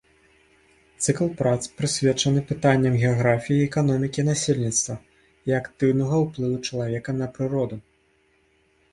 [1.07, 4.95] Цыкл прац прысвечаны пытанням геаграфіі і эканомікі насельніцтва
[5.51, 7.77] і актыўнага ўплыву чалавека на прыроду.